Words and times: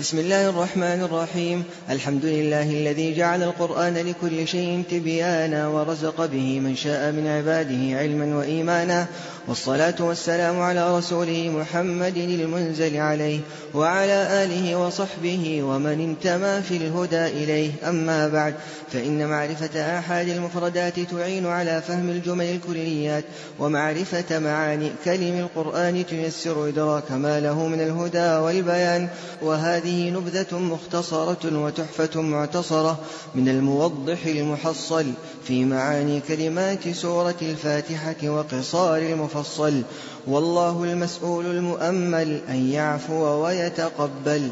بسم 0.00 0.18
الله 0.18 0.48
الرحمن 0.48 1.02
الرحيم. 1.02 1.64
الحمد 1.90 2.24
لله 2.24 2.62
الذي 2.62 3.14
جعل 3.14 3.42
القرآن 3.42 3.94
لكل 3.94 4.48
شيء 4.48 4.82
تبيانا 4.90 5.68
ورزق 5.68 6.26
به 6.26 6.60
من 6.60 6.76
شاء 6.76 7.12
من 7.12 7.26
عباده 7.26 7.98
علما 7.98 8.36
وإيمانا. 8.36 9.06
والصلاة 9.48 9.94
والسلام 10.00 10.60
على 10.60 10.98
رسوله 10.98 11.50
محمد 11.56 12.16
المنزل 12.16 12.96
عليه 12.96 13.40
وعلى 13.74 14.44
آله 14.44 14.76
وصحبه 14.76 15.62
ومن 15.62 16.00
انتمى 16.00 16.62
في 16.62 16.76
الهدى 16.76 17.26
إليه. 17.26 17.70
أما 17.88 18.28
بعد 18.28 18.54
فإن 18.92 19.26
معرفة 19.26 19.98
آحاد 19.98 20.28
المفردات 20.28 21.00
تعين 21.00 21.46
على 21.46 21.82
فهم 21.88 22.10
الجمل 22.10 22.44
الكليات 22.44 23.24
ومعرفة 23.58 24.38
معاني 24.38 24.90
كلم 25.04 25.38
القرآن 25.38 26.06
تيسر 26.06 26.68
إدراك 26.68 27.12
ما 27.12 27.40
له 27.40 27.66
من 27.66 27.80
الهدى 27.80 28.44
والبيان. 28.44 29.08
وهذه 29.42 29.89
نبذة 29.90 30.58
مختصرة 30.58 31.62
وتحفة 31.64 32.20
معتصرة 32.20 32.98
من 33.34 33.48
الموضح 33.48 34.26
المحصل 34.26 35.06
في 35.44 35.64
معاني 35.64 36.20
كلمات 36.20 36.88
سورة 36.88 37.36
الفاتحة 37.42 38.28
وقصار 38.28 38.98
المفصل. 38.98 39.82
والله 40.26 40.84
المسؤول 40.84 41.46
المؤمل 41.46 42.40
أن 42.48 42.70
يعفو 42.70 43.44
ويتقبل. 43.44 44.50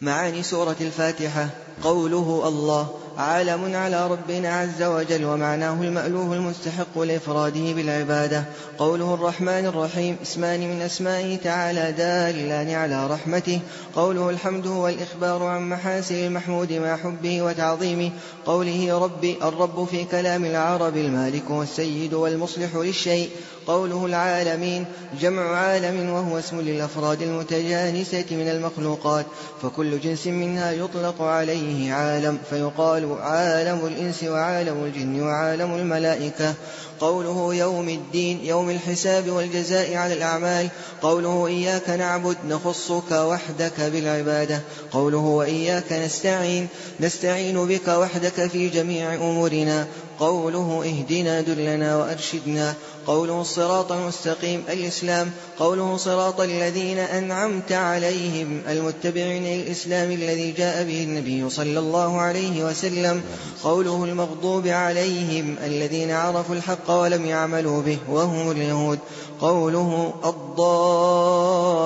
معاني 0.00 0.42
سورة 0.42 0.76
الفاتحة 0.80 1.48
قوله 1.84 2.48
الله 2.48 2.99
عالم 3.20 3.76
على 3.76 4.08
ربنا 4.08 4.60
عز 4.60 4.82
وجل 4.82 5.24
ومعناه 5.24 5.82
المألوه 5.82 6.34
المستحق 6.34 6.98
لإفراده 6.98 7.72
بالعبادة. 7.72 8.44
قوله 8.78 9.14
الرحمن 9.14 9.66
الرحيم 9.66 10.16
اسمان 10.22 10.60
من 10.60 10.82
أسمائه 10.82 11.36
تعالى 11.36 11.92
دالان 11.92 12.70
على 12.70 13.06
رحمته. 13.06 13.60
قوله 13.96 14.30
الحمد 14.30 14.66
هو 14.66 14.88
الإخبار 14.88 15.42
عن 15.42 15.68
محاسن 15.68 16.14
المحمود 16.14 16.72
مع 16.72 16.96
حبه 16.96 17.42
وتعظيمه. 17.42 18.10
قوله 18.46 18.98
ربي 18.98 19.36
الرب 19.42 19.84
في 19.90 20.04
كلام 20.04 20.44
العرب 20.44 20.96
المالك 20.96 21.50
والسيد 21.50 22.14
والمصلح 22.14 22.74
للشيء. 22.74 23.30
قوله 23.66 24.06
العالمين 24.06 24.84
جمع 25.20 25.56
عالم 25.56 26.10
وهو 26.10 26.38
اسم 26.38 26.60
للأفراد 26.60 27.22
المتجانسة 27.22 28.24
من 28.30 28.48
المخلوقات 28.48 29.26
فكل 29.62 30.00
جنس 30.00 30.26
منها 30.26 30.72
يطلق 30.72 31.22
عليه 31.22 31.92
عالم 31.92 32.38
فيقال 32.50 33.16
عالم 33.20 33.86
الإنس 33.86 34.24
وعالم 34.24 34.84
الجن 34.84 35.22
وعالم 35.22 35.74
الملائكة. 35.74 36.54
قوله 37.00 37.54
يوم 37.54 37.88
الدين 37.88 38.44
يوم 38.44 38.70
الحساب 38.70 39.30
والجزاء 39.30 39.94
على 39.94 40.14
الأعمال 40.14 40.68
قوله 41.02 41.46
إياك 41.46 41.90
نعبد 41.90 42.36
نخصك 42.48 43.10
وحدك 43.12 43.80
بالعبادة 43.80 44.60
قوله 44.92 45.18
وإياك 45.18 45.92
نستعين 45.92 46.68
نستعين 47.00 47.66
بك 47.66 47.88
وحدك 47.88 48.46
في 48.46 48.68
جميع 48.68 49.14
أمورنا 49.14 49.86
قوله 50.20 50.82
اهدنا 50.84 51.40
دلنا 51.40 51.96
وأرشدنا 51.96 52.74
قوله 53.06 53.40
الصراط 53.40 53.92
المستقيم 53.92 54.64
الإسلام 54.68 55.30
قوله 55.58 55.96
صراط 55.96 56.40
الذين 56.40 56.98
أنعمت 56.98 57.72
عليهم 57.72 58.62
المتبعين 58.68 59.44
للإسلام 59.44 60.10
الذي 60.10 60.52
جاء 60.52 60.84
به 60.84 61.02
النبي 61.02 61.50
صلى 61.50 61.78
الله 61.78 62.20
عليه 62.20 62.64
وسلم 62.64 63.22
قوله 63.62 64.04
المغضوب 64.04 64.66
عليهم 64.66 65.56
الذين 65.64 66.10
عرفوا 66.10 66.54
الحق 66.54 66.89
ولم 66.98 67.26
يعملوا 67.26 67.82
به 67.82 67.98
وهم 68.10 68.50
اليهود. 68.50 68.98
قوله 69.40 70.12
الضالين 70.24 71.80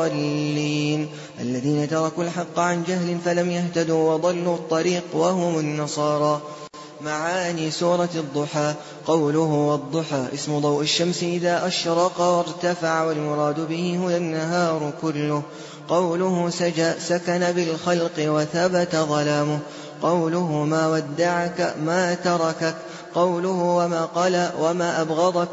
الذين 1.41 1.89
تركوا 1.89 2.25
الحق 2.25 2.59
عن 2.59 2.85
جهل 2.89 3.19
فلم 3.25 3.51
يهتدوا 3.51 4.15
وضلوا 4.15 4.55
الطريق 4.55 5.03
وهم 5.13 5.59
النصارى. 5.59 6.41
معاني 7.05 7.71
سورة 7.71 8.09
الضحى. 8.15 8.75
قوله 9.07 9.41
والضحى 9.41 10.25
اسم 10.35 10.59
ضوء 10.59 10.83
الشمس 10.83 11.23
إذا 11.23 11.67
أشرق 11.67 12.21
وارتفع 12.21 13.03
والمراد 13.03 13.69
به 13.69 13.99
هو 14.03 14.09
النهار 14.09 14.93
كله. 15.03 15.43
قوله 15.89 16.51
سجى 16.51 16.93
سكن 17.09 17.53
بالخلق 17.53 18.13
وثبت 18.19 18.97
ظلامه. 18.97 19.59
قوله 20.03 20.53
ما 20.53 20.89
ودعك 20.89 21.75
ما 21.85 22.15
تركك. 22.15 22.75
قوله 23.15 23.63
وما 23.63 24.05
قلى 24.05 24.53
وما 24.61 25.01
أبغضك. 25.01 25.49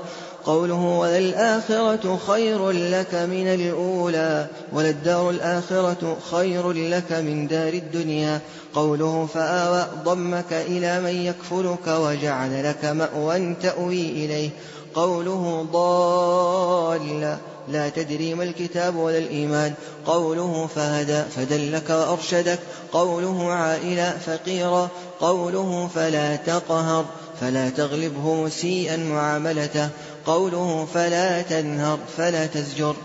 قوله 0.46 0.76
وللآخرة 0.76 2.20
خير 2.28 2.72
لك 2.72 3.16
من 3.16 3.48
الأولى 3.48 4.48
وللدار 4.74 5.30
الآخرة 5.30 6.18
خير 6.32 6.72
لك 6.72 7.12
من 7.12 7.48
دار 7.48 7.74
الدنيا. 7.74 8.40
قوله 8.76 9.28
فآوى 9.34 9.86
ضمك 10.06 10.54
إلى 10.54 11.02
من 11.02 11.26
يكفلك 11.26 11.88
وجعل 11.88 12.64
لك 12.64 12.86
مأوى 12.86 13.56
تأوي 13.64 14.10
إليه. 14.10 14.50
قوله 14.96 15.68
ضال 15.72 17.38
لا 17.68 17.90
تدري 17.90 18.34
ما 18.34 18.44
الكتاب 18.44 18.96
ولا 18.96 19.18
الإيمان. 19.18 19.74
قوله 20.06 20.70
فهدى 20.76 21.24
فدلك 21.36 21.90
وأرشدك. 21.90 22.60
قوله 22.94 23.52
عائلا 23.52 24.12
فقيرا. 24.12 24.88
قوله 25.20 25.90
فلا 25.96 26.36
تقهر. 26.36 27.06
فلا 27.42 27.70
تغلبه 27.70 28.44
مسيئا 28.44 28.98
معاملته. 28.98 29.90
قوله 30.26 30.88
فلا 30.94 31.42
تنهر 31.42 32.00
فلا 32.18 32.46
تزجر. 32.46 32.96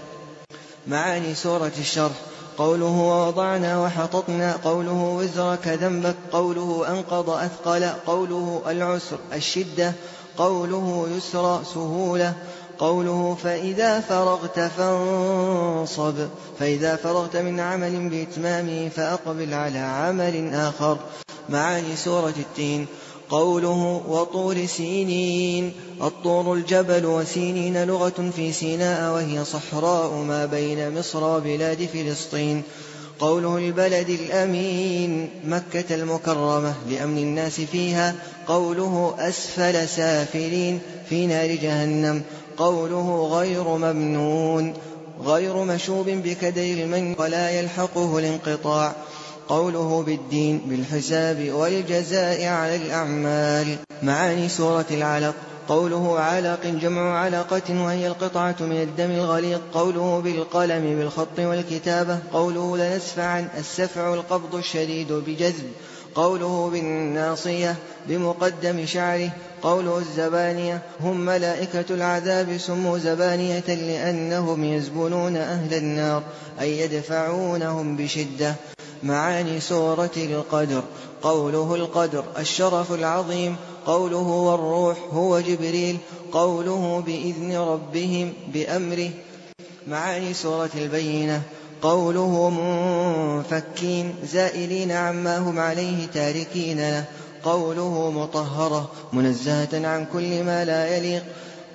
معاني 0.87 1.35
سورة 1.35 1.73
الشرح. 1.79 2.13
قوله 2.59 2.85
ووضعنا 2.87 3.81
وحططنا 3.81 4.57
قوله 4.65 4.93
وزرك 4.93 5.69
ذنبك 5.69 6.15
قوله 6.33 6.85
أنقض 6.89 7.31
أثقل 7.31 7.87
قوله 8.07 8.63
العسر 8.67 9.19
الشدة 9.33 9.93
قوله 10.39 11.09
يسر 11.17 11.65
سهولة 11.75 12.35
قوله 12.79 13.37
فإذا 13.43 14.01
فرغت 14.01 14.61
فانصب. 14.61 16.15
فإذا 16.59 16.97
فرغت 16.97 17.37
من 17.37 17.61
عمل 17.61 18.09
بإتمامه 18.09 18.89
فأقبل 18.89 19.55
على 19.55 19.79
عمل 19.79 20.55
آخر. 20.55 20.99
معاني 21.49 21.97
سورة 21.97 22.35
التين. 22.37 22.87
قوله 23.31 24.03
وطور 24.09 24.67
سينين. 24.67 25.73
الطور 26.03 26.55
الجبل 26.55 27.07
وسينين 27.07 27.85
لغة 27.85 28.31
في 28.37 28.53
سيناء 28.53 29.13
وهي 29.13 29.45
صحراء 29.45 30.15
ما 30.15 30.47
بين 30.47 30.99
مصر 30.99 31.25
وبلاد 31.25 31.89
فلسطين. 31.93 32.63
قوله 33.21 33.59
البلد 33.59 34.09
الأمين 34.09 35.31
مكة 35.45 35.95
المكرمة 35.95 36.75
لأمن 36.91 37.19
الناس 37.19 37.61
فيها. 37.61 38.15
قوله 38.49 39.15
أسفل 39.19 39.89
سافلين 39.89 40.81
في 41.09 41.27
نار 41.27 41.55
جهنم. 41.55 42.23
قوله 42.57 43.29
غير 43.33 43.65
ممنون 43.65 44.75
غير 45.25 45.57
مشوب 45.57 46.09
بكدر 46.09 46.63
المن 46.63 47.15
ولا 47.19 47.51
يلحقه 47.51 48.19
الانقطاع. 48.19 48.93
قوله 49.49 50.03
بالدين 50.07 50.61
بالحساب 50.67 51.51
والجزاء 51.51 52.47
على 52.47 52.77
الأعمال. 52.77 53.77
معاني 54.03 54.49
سورة 54.49 54.87
العلق. 54.91 55.35
قوله 55.69 56.19
علق 56.19 56.67
جمع 56.67 57.19
علقة 57.19 57.83
وهي 57.85 58.07
القطعة 58.07 58.57
من 58.61 58.83
الدم 58.83 59.11
الغليظ. 59.11 59.61
قوله 59.75 60.21
بالقلم 60.25 60.99
بالخط 60.99 61.39
والكتابة. 61.39 62.19
قوله 62.33 62.77
لنسفعا 62.77 63.49
السفع 63.59 64.15
القبض 64.15 64.55
الشديد 64.55 65.13
بجذب. 65.13 65.73
قوله 66.15 66.71
بالناصية 66.73 67.77
بمقدم 68.09 68.87
شعره. 68.87 69.31
قوله 69.63 69.99
الزبانية 69.99 70.83
هم 71.01 71.21
ملائكة 71.21 71.85
العذاب 71.91 72.57
سموا 72.57 72.99
زبانية 72.99 73.69
لأنهم 73.69 74.65
يزبنون 74.65 75.37
أهل 75.37 75.75
النار 75.75 76.23
أي 76.61 76.81
يدفعونهم 76.81 77.97
بشدة. 77.97 78.55
معاني 79.03 79.61
سورة 79.61 80.11
القدر. 80.17 80.83
قوله 81.23 81.75
القدر 81.75 82.25
الشرف 82.39 82.93
العظيم. 82.93 83.57
قوله 83.87 84.17
والروح 84.17 84.97
هو 85.13 85.41
جبريل. 85.41 85.97
قوله 86.33 87.03
بإذن 87.07 87.57
ربهم 87.57 88.33
بأمره. 88.55 89.11
معاني 89.87 90.35
سورة 90.35 90.71
البينة. 90.75 91.43
قوله 91.83 92.51
منفكين 92.51 94.15
زائلين 94.33 94.93
عما 94.93 95.39
هم 95.39 95.59
عليه 95.59 96.07
تاركين 96.07 96.81
له. 96.81 97.05
قوله 97.45 98.11
مطهرة 98.11 98.91
منزهة 99.13 99.69
عن 99.73 100.07
كل 100.13 100.43
ما 100.43 100.65
لا 100.65 100.97
يليق. 100.97 101.23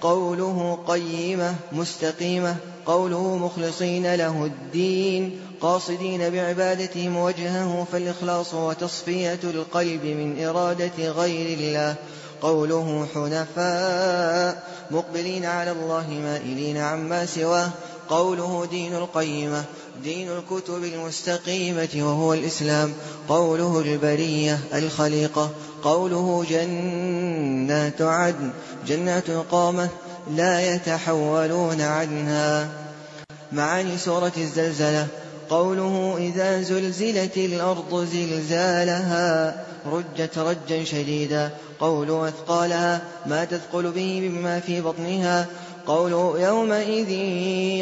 قوله 0.02 0.80
قيمة 0.88 1.56
مستقيمة. 1.72 2.56
قوله 2.86 3.38
مخلصين 3.38 4.16
له 4.16 4.46
الدين. 4.46 5.40
قاصدين 5.62 6.30
بعبادتهم 6.30 7.18
وجهه 7.18 7.88
فالإخلاص 7.92 8.54
وتصفية 8.54 9.40
القلب 9.44 10.06
من 10.06 10.46
إرادة 10.46 11.10
غير 11.12 11.58
الله. 11.58 11.96
قوله 12.42 13.08
حنفاء 13.14 14.64
مقبلين 14.92 15.46
على 15.46 15.72
الله 15.72 16.08
مائلين 16.10 16.78
عما 16.78 17.26
سواه. 17.26 17.70
قوله 18.10 18.68
دين 18.72 18.96
القيمة 18.96 19.64
دين 20.04 20.30
الكتب 20.32 20.84
المستقيمة 20.84 21.90
وهو 21.96 22.34
الإسلام. 22.34 22.94
قوله 23.30 23.80
البرية 23.80 24.60
الخليقة. 24.74 25.50
قوله 25.84 26.46
جنات 26.50 28.02
عدن 28.02 28.52
جنات 28.88 29.30
إقامة 29.30 29.90
لا 30.36 30.76
يتحولون 30.76 31.82
عنها. 31.82 32.70
معاني 33.52 33.98
سورة 33.98 34.32
الزلزلة. 34.38 35.08
قوله 35.52 36.18
إذا 36.18 36.62
زلزلت 36.62 37.38
الأرض 37.38 38.08
زلزالها 38.14 39.56
رجت 39.86 40.38
رجا 40.38 40.84
شديدا. 40.84 41.50
قوله 41.80 42.28
أثقالها 42.28 43.02
ما 43.26 43.46
تثقل 43.46 43.92
به 43.92 44.30
مما 44.30 44.60
في 44.60 44.82
بطنها. 44.82 45.46
قوله 45.88 46.40
يومئذ 46.40 47.10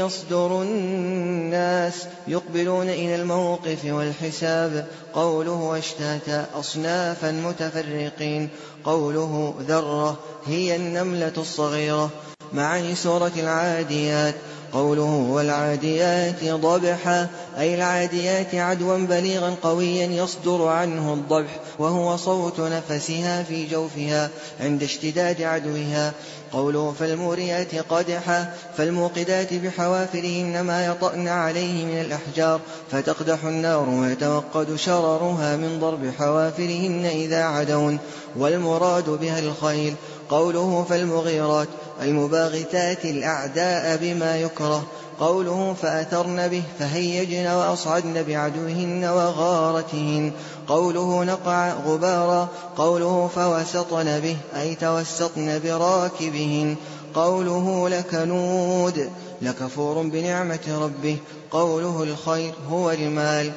يصدر 0.05 0.61
الناس 0.61 1.93
يقبلون 2.27 2.89
إلى 2.89 3.15
الموقف 3.15 3.85
والحساب. 3.85 4.85
قوله 5.13 5.77
أشتاتا 5.77 6.45
أصنافا 6.59 7.31
متفرقين. 7.31 8.49
قوله 8.85 9.53
ذرة 9.67 10.17
هي 10.47 10.75
النملة 10.75 11.33
الصغيرة 11.37 12.09
معاني 12.53 12.95
سورة 12.95 13.31
العاديات. 13.37 14.35
قوله 14.73 15.27
والعاديات 15.31 16.43
ضبحا 16.43 17.27
أي 17.59 17.75
العاديات 17.75 18.55
عدوا 18.55 18.97
بليغا 18.97 19.55
قويا 19.63 20.05
يصدر 20.05 20.67
عنه 20.67 21.13
الضبح 21.13 21.59
وهو 21.79 22.17
صوت 22.17 22.59
نفسها 22.59 23.43
في 23.43 23.67
جوفها 23.67 24.29
عند 24.59 24.83
اشتداد 24.83 25.41
عدوها. 25.41 26.13
قوله 26.53 26.93
فالموريات 26.99 27.75
قدحا 27.75 28.53
فالموقدات 28.77 29.53
بحوافرهن 29.53 30.61
ما 30.61 30.85
يطأن 30.85 31.27
عليه 31.27 31.85
من 31.85 32.01
الأحجار. 32.01 32.59
فتقدح 32.91 33.45
النار 33.45 33.89
ويتوقد 33.89 34.75
شررها 34.75 35.55
من 35.55 35.79
ضرب 35.79 36.13
حوافرهن 36.19 37.05
إذا 37.05 37.43
عدون. 37.43 37.99
والمراد 38.37 39.09
بها 39.09 39.39
الخيل 39.39 39.95
قوله 40.29 40.85
فالمغيرات 40.89 41.67
المباغتات 42.01 43.05
الأعداء 43.05 43.97
بما 44.01 44.37
يكره. 44.37 44.87
قوله 45.19 45.75
فأثرن 45.81 46.47
به 46.47 46.63
فهيجن 46.79 47.47
وأصعدن 47.47 48.23
بعدوهن 48.23 49.03
وغارتهن. 49.03 50.31
قوله 50.67 51.23
نقع 51.23 51.73
غبارا 51.87 52.47
قوله 52.77 53.29
فوسطن 53.35 54.19
به 54.19 54.37
أي 54.61 54.75
توسطن 54.75 55.59
براكبهن. 55.63 56.75
قوله 57.15 57.89
لكنود 57.89 59.09
لكفور 59.41 60.01
بنعمة 60.01 60.79
ربه. 60.81 61.17
قوله 61.51 62.03
الخير 62.03 62.53
هو 62.69 62.91
المال. 62.91 63.51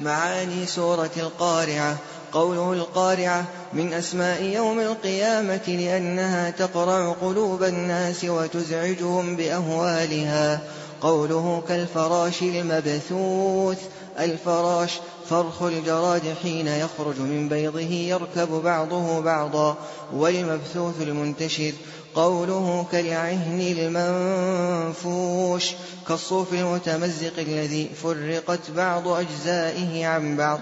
معاني 0.00 0.66
سورة 0.66 1.10
القارعة. 1.16 1.96
قوله 2.32 2.72
القارعة 2.72 3.44
من 3.72 3.92
أسماء 3.92 4.42
يوم 4.42 4.80
القيامة 4.80 5.68
لأنها 5.68 6.50
تقرع 6.50 7.14
قلوب 7.22 7.62
الناس 7.62 8.24
وتزعجهم 8.24 9.36
بأهوالها. 9.36 10.60
قوله 11.04 11.62
كالفراش 11.68 12.42
المبثوث. 12.42 13.78
الفراش 14.18 14.90
فرخ 15.30 15.62
الجراد 15.62 16.22
حين 16.42 16.66
يخرج 16.66 17.18
من 17.18 17.48
بيضه 17.48 17.80
يركب 17.80 18.48
بعضه 18.48 19.20
بعضا 19.20 19.76
والمبثوث 20.12 21.02
المنتشر 21.02 21.72
قوله 22.14 22.86
كالعهن 22.92 23.60
المنفوش 23.78 25.70
كالصوف 26.08 26.52
المتمزق 26.52 27.32
الذي 27.38 27.90
فرقت 28.02 28.70
بعض 28.76 29.08
أجزائه 29.08 30.06
عن 30.06 30.36
بعض. 30.36 30.60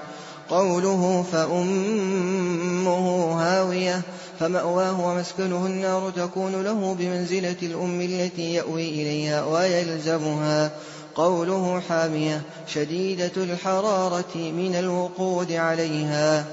قوله 0.50 1.24
فأمه 1.32 3.06
هاوية 3.42 4.02
فمأواه 4.42 5.06
ومسكنه 5.06 5.66
النار 5.66 6.10
تكون 6.10 6.62
له 6.62 6.96
بمنزلة 6.98 7.56
الأم 7.62 8.00
التي 8.00 8.54
يأوي 8.54 8.88
إليها 8.88 9.44
ويلزمها. 9.44 10.70
قوله 11.14 11.82
حامية 11.88 12.42
شديدة 12.74 13.32
الحرارة 13.36 14.34
من 14.34 14.74
الوقود 14.74 15.52
عليها. 15.52 16.44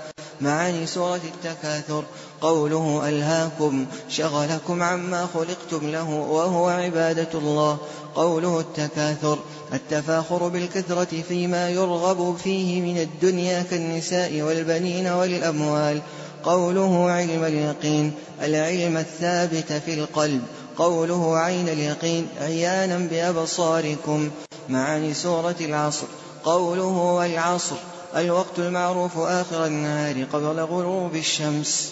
معاني 0.41 0.85
سورة 0.85 1.19
التكاثر 1.35 2.03
قوله 2.41 3.09
ألهاكم 3.09 3.85
شغلكم 4.09 4.83
عما 4.83 5.27
خلقتم 5.33 5.89
له 5.89 6.09
وهو 6.09 6.69
عبادة 6.69 7.29
الله. 7.33 7.77
قوله 8.15 8.59
التكاثر 8.59 9.39
التفاخر 9.73 10.47
بالكثرة 10.47 11.21
فيما 11.27 11.69
يرغب 11.69 12.37
فيه 12.43 12.81
من 12.81 12.97
الدنيا 12.97 13.63
كالنساء 13.63 14.41
والبنين 14.41 15.07
والأموال. 15.07 16.01
قوله 16.43 17.11
علم 17.11 17.43
اليقين 17.43 18.13
العلم 18.41 18.97
الثابت 18.97 19.73
في 19.85 19.93
القلب. 19.93 20.41
قوله 20.77 21.37
عين 21.37 21.69
اليقين 21.69 22.27
عيانا 22.41 22.97
بأبصاركم 22.97 24.29
معاني 24.69 25.13
سورة 25.13 25.55
العصر. 25.61 26.05
قوله 26.43 26.83
والعصر 26.83 27.75
الوقت 28.15 28.59
المعروف 28.59 29.17
آخر 29.17 29.65
النهار 29.65 30.23
قبل 30.33 30.59
غروب 30.59 31.15
الشمس. 31.15 31.91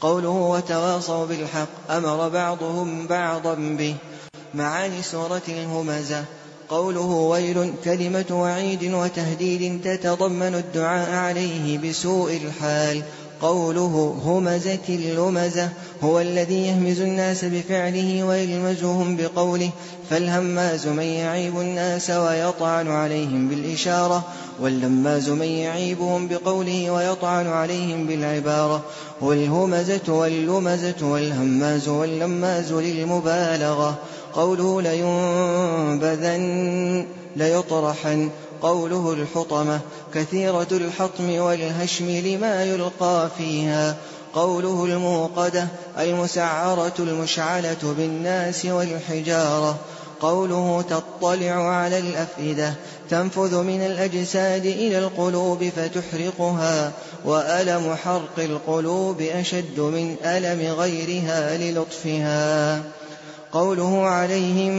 قوله 0.00 0.28
وتواصوا 0.28 1.26
بالحق 1.26 1.90
أمر 1.90 2.28
بعضهم 2.28 3.06
بعضا 3.06 3.54
به. 3.54 3.94
معاني 4.54 5.02
سورة 5.02 5.42
الهمزة. 5.48 6.24
قوله 6.68 7.00
ويل 7.00 7.72
كلمة 7.84 8.24
وعيد 8.30 8.94
وتهديد 8.94 9.80
تتضمن 9.84 10.54
الدعاء 10.54 11.10
عليه 11.10 11.78
بسوء 11.78 12.40
الحال. 12.44 13.02
قوله 13.42 14.16
همزة 14.24 14.78
اللمزة 14.88 15.68
هو 16.02 16.20
الذي 16.20 16.66
يهمز 16.66 17.00
الناس 17.00 17.44
بفعله 17.44 18.24
ويلمزهم 18.24 19.16
بقوله 19.16 19.70
فالهماز 20.10 20.86
من 20.86 21.02
يعيب 21.02 21.60
الناس 21.60 22.10
ويطعن 22.10 22.88
عليهم 22.88 23.48
بالإشارة 23.48 24.24
واللماز 24.60 25.30
من 25.30 25.46
يعيبهم 25.46 26.28
بقوله 26.28 26.90
ويطعن 26.90 27.46
عليهم 27.46 28.06
بالعبارة 28.06 28.82
والهمزة 29.20 30.12
واللمزة 30.12 30.94
والهماز 31.02 31.88
واللماز 31.88 32.72
للمبالغة 32.72 33.98
قوله 34.32 34.82
لينبذن 34.82 36.36
ليطرحن 37.36 38.30
قوله 38.62 39.12
الحطمة 39.12 39.80
كثيرة 40.14 40.66
الحطم 40.72 41.38
والهشم 41.38 42.10
لما 42.10 42.64
يلقى 42.64 43.30
فيها. 43.38 43.96
قوله 44.34 44.84
الموقدة 44.84 45.68
المسعرة 45.98 46.92
المشعلة 46.98 47.94
بالناس 47.98 48.66
والحجارة. 48.66 49.76
قوله 50.20 50.84
تطلع 50.90 51.68
على 51.68 51.98
الأفئدة 51.98 52.74
تنفذ 53.10 53.56
من 53.62 53.82
الأجساد 53.86 54.66
إلى 54.66 54.98
القلوب 54.98 55.64
فتحرقها. 55.76 56.92
وألم 57.24 57.96
حرق 58.04 58.38
القلوب 58.38 59.20
أشد 59.20 59.80
من 59.80 60.16
ألم 60.24 60.72
غيرها 60.72 61.56
للطفها. 61.56 62.82
قوله 63.52 64.06
عليهم 64.06 64.74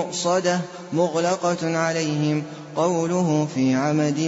مؤصدة 0.00 0.60
مغلقة 0.92 1.78
عليهم 1.78 2.42
قوله 2.76 3.48
في 3.54 3.74
عمد 3.74 4.20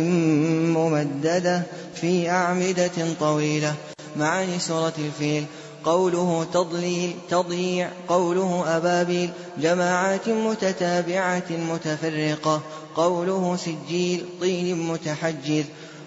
ممددة 0.76 1.62
في 1.95 2.31
أعمدة 2.31 2.91
طويلة 3.21 3.75
معاني 4.17 4.59
سورة 4.59 4.93
الفيل 4.99 5.45
قوله 5.85 6.47
تضليل 6.52 7.14
تضييع 7.31 7.91
قوله 8.09 8.76
أبابيل 8.76 9.31
جماعات 9.59 10.29
متتابعة 10.29 11.50
متفرقة 11.50 12.61
قوله 12.97 13.57
سجيل 13.57 14.25
طين 14.41 14.79
متحجر 14.83 15.64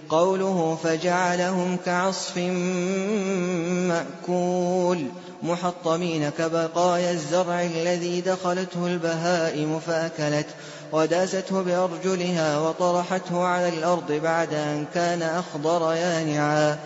قوله 0.10 0.78
فجعلهم 0.84 1.78
كعصف 1.86 2.38
مأكول. 3.90 5.06
محطمين 5.44 6.30
كبقايا 6.30 7.12
الزرع 7.12 7.62
الذي 7.62 8.22
دخلته 8.22 8.88
البهائم 8.88 9.80
فأكلت 9.80 10.48
وداسته 10.92 11.62
بأرجلها 11.62 12.60
وطرحته 12.60 13.44
على 13.44 13.70
الأرض 13.70 14.12
بعد 14.12 14.54
أن 14.54 14.86
كان 14.94 15.22
أخضر 15.22 15.94
يانعا 15.94 16.80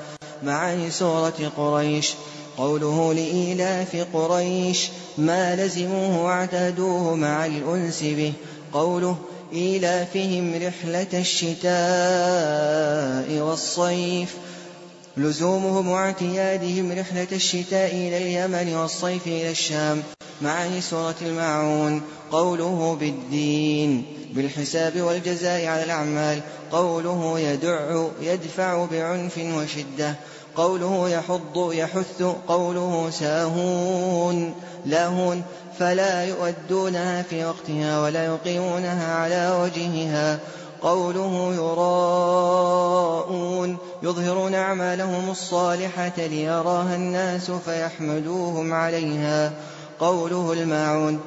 معاني 0.43 0.91
سورة 0.91 1.51
قريش. 1.57 2.13
قوله 2.59 3.13
لإيلاف 3.13 4.05
قريش 4.13 4.89
ما 5.17 5.55
لزموه 5.55 6.23
واعتادوه 6.23 7.15
مع 7.15 7.45
الأنس 7.45 8.03
به 8.03 8.33
قوله 8.73 9.17
إيلافهم 9.53 10.53
رحلة 10.55 11.07
الشتاء 11.13 11.69
والصيف 13.41 14.35
لزومهم 15.19 15.89
واعتيادهم 15.89 16.91
رحلة 16.91 17.27
الشتاء 17.31 17.91
إلى 17.91 18.17
اليمن 18.17 18.75
والصيف 18.75 19.27
إلى 19.27 19.51
الشام 19.51 20.03
معاني 20.41 20.81
سورة 20.81 21.15
الماعون. 21.21 22.01
قوله 22.31 22.97
بالدين 22.99 24.05
بالحساب 24.33 25.01
والجزاء 25.01 25.65
على 25.65 25.83
الأعمال. 25.83 26.41
قوله 26.71 27.39
يدع 27.39 28.03
يدفع 28.21 28.85
بعنف 28.85 29.37
وشدة. 29.37 30.15
قوله 30.55 31.09
يحض 31.09 31.71
يحث. 31.73 32.23
قوله 32.47 33.09
ساهون 33.09 34.53
لاهون. 34.85 35.43
فلا 35.79 36.25
يؤدونها 36.25 37.21
في 37.21 37.45
وقتها 37.45 38.01
ولا 38.01 38.25
يقيمونها 38.25 39.15
على 39.15 39.61
وجهها. 39.63 40.39
قوله 40.81 41.53
يراءون 41.55 43.08
يظهرون 44.03 44.55
أعمالهم 44.55 45.29
الصالحة 45.29 46.13
ليراها 46.17 46.95
الناس 46.95 47.51
فيحمدوهم 47.51 48.73
عليها. 48.73 49.53
قوله 49.99 50.53
الماعون. 50.53 51.19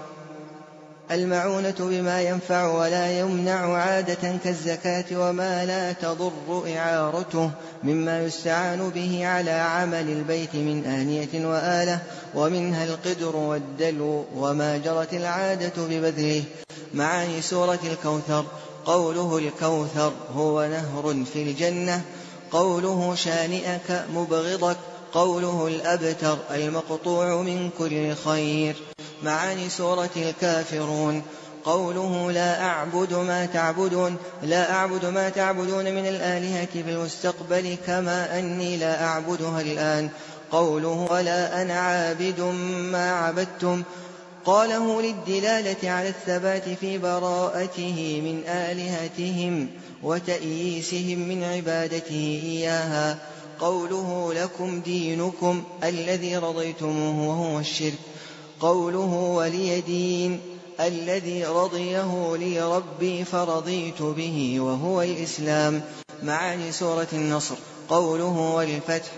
المعونة 1.11 1.75
بما 1.79 2.23
ينفع 2.23 2.67
ولا 2.67 3.19
يمنع 3.19 3.77
عادة 3.77 4.37
كالزكاة 4.45 5.05
وما 5.13 5.65
لا 5.65 5.93
تضر 5.93 6.63
إعارته 6.77 7.51
مما 7.85 8.23
يستعان 8.23 8.91
به 8.95 9.27
على 9.27 9.51
عمل 9.51 10.09
البيت 10.09 10.55
من 10.55 10.85
آنية 10.85 11.47
وآلة 11.47 11.99
ومنها 12.35 12.85
القدر 12.85 13.37
والدلو 13.37 14.25
وما 14.37 14.79
جرت 14.79 15.15
العادة 15.15 15.73
ببذله. 15.79 16.43
معاني 16.95 17.43
سورة 17.43 17.79
الكوثر. 17.93 18.45
قوله 18.85 19.39
الكوثر 19.39 20.13
هو 20.35 20.67
نهر 20.67 21.25
في 21.33 21.43
الجنة. 21.43 22.03
قوله 22.53 23.15
شانئك 23.15 24.05
مبغضك 24.15 24.77
قوله 25.13 25.67
الأبتر 25.67 26.39
المقطوع 26.51 27.43
من 27.43 27.71
كل 27.79 28.15
خير. 28.15 28.77
معاني 29.23 29.69
سورة 29.69 30.11
الكافرون 30.17 31.23
قوله 31.65 32.33
لا 32.33 32.65
أعبد 32.65 33.15
ما 33.15 33.47
تعبدون 33.47 34.17
لا 34.43 34.73
أعبد 34.73 35.05
ما 35.05 35.29
تعبدون 35.29 35.85
من 35.85 36.07
الآلهة 36.07 36.69
في 36.73 36.81
المستقبل 36.81 37.77
كما 37.87 38.39
أني 38.39 38.77
لا 38.77 39.05
أعبدها 39.05 39.61
الآن. 39.61 40.11
قوله 40.53 41.09
ولا 41.11 41.63
أنا 41.63 41.75
عابد 41.75 42.41
ما 42.93 43.13
عبدتم 43.13 43.83
قاله 44.45 45.03
للدلالة 45.03 45.91
على 45.91 46.09
الثبات 46.09 46.69
في 46.69 46.99
براءته 46.99 48.21
من 48.25 48.43
آلهتهم 48.47 49.69
وتأييسهم 50.03 51.19
من 51.19 51.45
عبادته 51.45 52.41
إياها. 52.45 53.19
قوله 53.61 54.35
لكم 54.35 54.81
دينكم 54.81 55.63
الذي 55.85 56.37
رضيتموه 56.37 57.29
وهو 57.29 57.61
الشرك. 57.61 57.99
قوله 58.61 59.15
ولي 59.15 59.81
دين 59.81 60.41
الذي 60.81 61.45
رضيه 61.45 62.37
لي 62.37 62.63
ربي 62.77 63.25
فرضيت 63.25 64.03
به 64.03 64.61
وهو 64.61 65.03
الإسلام. 65.03 65.83
معاني 66.23 66.73
سورة 66.73 67.09
النصر. 67.13 67.55
قوله 67.89 68.55
والفتح. 68.55 69.11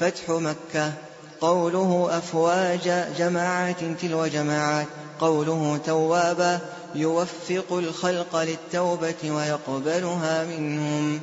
فتح 0.00 0.30
مكة. 0.30 0.92
قوله 1.40 2.08
أفواج 2.18 3.04
جماعات 3.18 3.76
تلو 4.02 4.26
جماعات 4.26 4.86
قوله 5.20 5.78
توابا 5.86 6.58
يوفق 6.94 7.72
الخلق 7.72 8.36
للتوبة 8.36 9.30
ويقبلها 9.30 10.44
منهم. 10.44 11.20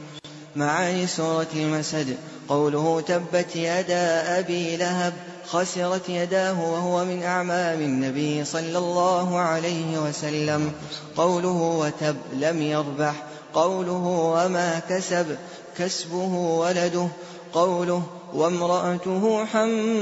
معاني 0.55 1.08
سورة 1.08 1.48
المسد 1.55 2.17
قوله 2.50 3.01
تبت 3.01 3.55
يدا 3.55 4.39
أبي 4.39 4.77
لهب 4.77 5.13
خسرت 5.48 6.10
يداه 6.10 6.62
وهو 6.62 7.05
من 7.05 7.24
أعمام 7.24 7.82
النبي 7.82 8.46
صلى 8.46 8.77
الله 8.77 9.39
عليه 9.39 9.98
وسلم. 9.98 10.72
قوله 11.17 11.50
وتب 11.50 12.15
لم 12.34 12.62
يربح 12.62 13.13
قوله 13.53 14.05
وما 14.36 14.82
كسب 14.89 15.38
كسبه 15.77 16.34
ولده. 16.36 17.08
قوله 17.53 18.03
وامرأته 18.34 19.46
حمالة 19.46 19.94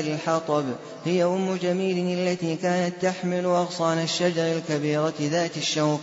الحطب. 0.00 0.64
هي 1.04 1.24
أم 1.24 1.58
جميل 1.62 2.18
التي 2.18 2.56
كانت 2.56 2.94
تحمل 3.02 3.44
أغصان 3.44 3.98
الشجر 4.02 4.52
الكبيرة 4.52 5.14
ذات 5.20 5.56
الشوك 5.56 6.00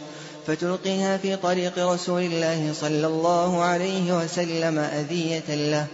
فتلقيها 0.47 1.17
في 1.17 1.35
طريق 1.35 1.93
رسول 1.93 2.21
الله 2.21 2.73
صلى 2.73 3.07
الله 3.07 3.61
عليه 3.61 4.17
وسلم 4.17 4.79
أذية 4.79 5.55
له. 5.71 5.87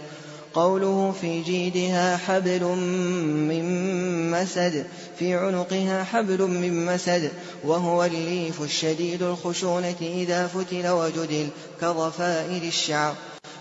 قوله 0.54 1.14
في 1.20 1.42
جيدها 1.42 2.16
حبل 2.16 2.64
من 3.48 4.30
مسد 4.30 4.86
في 5.18 5.34
عنقها 5.34 6.04
حبل 6.04 6.42
من 6.42 6.86
مسد 6.86 7.30
وهو 7.64 8.04
الليف 8.04 8.62
الشديد 8.62 9.22
الخشونة 9.22 9.94
إذا 10.00 10.46
فتل 10.46 10.88
وجدل 10.88 11.48
كضفائر 11.80 12.62
الشعر. 12.62 13.14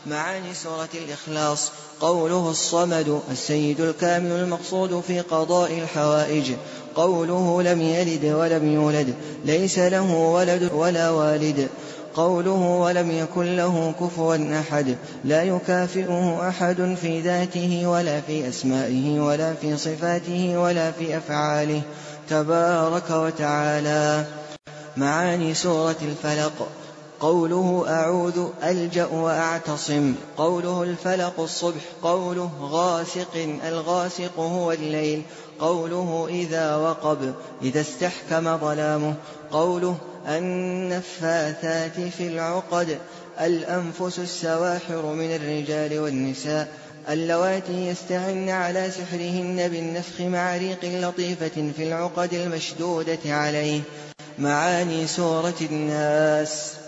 معاني 0.06 0.54
سورة 0.54 0.90
الإخلاص. 0.94 1.72
قوله 2.00 2.50
الصمد 2.50 3.22
السيد 3.32 3.82
الكامل 3.82 4.32
المقصود 4.32 5.04
في 5.08 5.20
قضاء 5.20 5.80
الحوائج. 5.80 6.52
قوله 6.96 7.62
لم 7.62 7.82
يلد 7.82 8.26
ولم 8.26 8.74
يولد 8.74 9.14
ليس 9.46 9.80
له 9.80 10.12
ولد 10.12 10.72
ولا 10.74 11.10
والد. 11.10 11.70
قوله 12.16 12.52
ولم 12.52 13.12
يكن 13.12 13.56
له 13.56 13.94
كفوا 14.00 14.60
أحد 14.60 14.96
لا 15.26 15.44
يكافئه 15.44 16.50
أحد 16.50 16.98
في 17.02 17.22
ذاته 17.22 17.88
ولا 17.88 18.22
في 18.22 18.50
أسمائه 18.50 19.20
ولا 19.20 19.54
في 19.54 19.78
صفاته 19.78 20.58
ولا 20.58 20.92
في 20.92 21.18
أفعاله. 21.18 21.82
تبارك 22.30 23.10
وتعالى. 23.10 24.26
معاني 24.98 25.54
سورة 25.54 25.96
الفلق. 26.02 26.68
قوله 27.24 27.86
أعوذ 27.88 28.48
ألجأ 28.64 29.06
وأعتصم. 29.06 30.16
قوله 30.38 30.84
الفلق 30.84 31.40
الصبح 31.40 31.82
قوله 32.04 32.52
غاسق 32.62 33.58
الغاسق 33.68 34.40
هو 34.40 34.72
الليل. 34.72 35.22
قوله 35.60 36.28
إذا 36.30 36.76
وقب 36.76 37.34
إذا 37.62 37.82
استحكم 37.82 38.58
ظلامه. 38.58 39.14
قوله 39.52 39.98
النفاثات 40.28 42.00
في 42.18 42.28
العقد 42.28 42.98
الأنفس 43.42 44.20
السواحر 44.20 45.06
من 45.06 45.36
الرجال 45.36 46.00
والنساء. 46.00 46.68
اللواتي 47.10 47.88
يستعن 47.88 48.50
على 48.50 48.92
سحرهن 48.92 49.68
بالنفخ 49.68 50.22
مع 50.22 50.58
ريق 50.58 50.80
لطيفة 50.84 51.72
في 51.78 51.84
العقد 51.88 52.34
المشدودة 52.34 53.20
عليه. 53.26 53.82
معاني 54.40 55.08
سورة 55.08 55.54
الناس. 55.62 56.83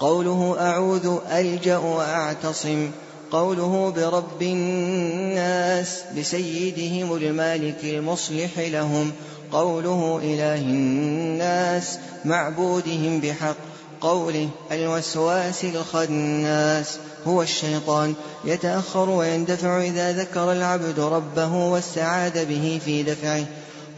قوله 0.00 0.56
أعوذ 0.60 1.18
ألجأ 1.32 1.76
وأعتصم 1.76 2.90
قوله 3.32 3.92
برب 3.96 4.42
الناس 4.42 6.00
بسيدهم 6.18 7.16
المالك 7.16 7.84
المصلح 7.84 8.58
لهم 8.58 9.12
قوله 9.52 10.20
إله 10.22 10.58
الناس 10.58 11.98
معبودهم 12.24 13.20
بحق 13.20 13.56
قوله 14.00 14.48
الوسواس 14.72 15.64
الخناس 15.64 16.98
هو 17.26 17.42
الشيطان 17.42 18.14
يتأخر 18.44 19.10
ويندفع 19.10 19.82
إذا 19.82 20.12
ذكر 20.12 20.52
العبد 20.52 21.00
ربه 21.00 21.54
واستعاذ 21.54 22.44
به 22.44 22.80
في 22.84 23.02
دفعه 23.02 23.44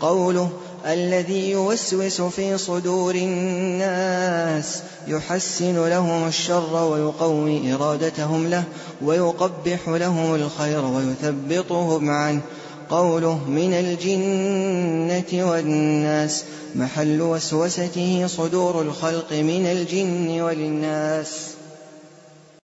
قوله 0.01 0.51
الذي 0.87 1.51
يوسوس 1.51 2.21
في 2.21 2.59
صدور 2.59 3.15
الناس 3.15 4.83
يحسن 5.09 5.89
لهم 5.89 6.29
الشر 6.29 6.85
ويقوي 6.85 7.75
إرادتهم 7.75 8.47
له 8.47 8.65
ويقبح 9.03 9.89
لهم 9.89 10.35
الخير 10.35 10.85
ويثبطهم 10.85 12.11
عنه. 12.11 12.41
قوله 12.91 13.49
من 13.49 13.73
الجنة 13.73 15.51
والناس 15.51 16.45
محل 16.75 17.23
وسوسته 17.23 18.27
صدور 18.27 18.83
الخلق 18.83 19.33
من 19.33 19.67
الجن 19.67 20.41
والناس. 20.41 21.52